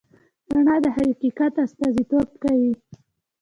[0.53, 2.73] رڼا د حقیقت استازیتوب کوي.